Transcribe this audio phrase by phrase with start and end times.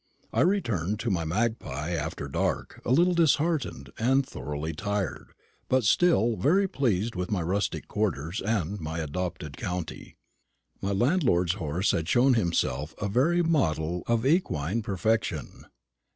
[0.33, 5.33] I returned to my "Magpie" after dark a little disheartened and thoroughly tired,
[5.69, 10.15] but still very well pleased with my rustic quarters and my adopted county.
[10.81, 15.67] My landlord's horse had shown himself a very model of equine perfection.